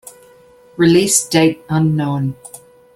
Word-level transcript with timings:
Release 0.77 1.29
date 1.29 1.61
unknown. 1.69 2.35